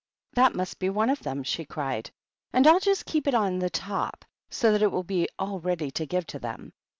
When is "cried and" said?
1.63-2.65